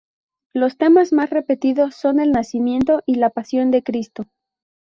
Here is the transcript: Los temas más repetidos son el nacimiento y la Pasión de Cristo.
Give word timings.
Los 0.55 0.79
temas 0.79 1.13
más 1.13 1.29
repetidos 1.29 1.93
son 1.93 2.19
el 2.19 2.31
nacimiento 2.31 3.03
y 3.05 3.17
la 3.17 3.29
Pasión 3.29 3.69
de 3.69 3.83
Cristo. 3.83 4.25